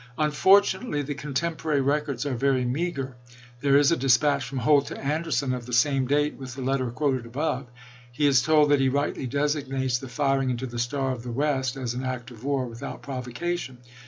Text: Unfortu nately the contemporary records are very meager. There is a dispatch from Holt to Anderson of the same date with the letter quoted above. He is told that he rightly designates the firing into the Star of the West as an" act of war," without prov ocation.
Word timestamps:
Unfortu 0.17 0.81
nately 0.81 1.03
the 1.03 1.13
contemporary 1.13 1.79
records 1.79 2.25
are 2.25 2.33
very 2.33 2.65
meager. 2.65 3.15
There 3.59 3.77
is 3.77 3.91
a 3.91 3.95
dispatch 3.95 4.43
from 4.43 4.57
Holt 4.57 4.87
to 4.87 4.97
Anderson 4.97 5.53
of 5.53 5.67
the 5.67 5.73
same 5.73 6.07
date 6.07 6.33
with 6.37 6.55
the 6.55 6.63
letter 6.63 6.89
quoted 6.89 7.27
above. 7.27 7.67
He 8.11 8.25
is 8.25 8.41
told 8.41 8.69
that 8.71 8.79
he 8.79 8.89
rightly 8.89 9.27
designates 9.27 9.99
the 9.99 10.09
firing 10.09 10.49
into 10.49 10.65
the 10.65 10.79
Star 10.79 11.11
of 11.11 11.21
the 11.21 11.31
West 11.31 11.77
as 11.77 11.93
an" 11.93 12.03
act 12.03 12.31
of 12.31 12.43
war," 12.43 12.65
without 12.65 13.03
prov 13.03 13.27
ocation. 13.27 13.77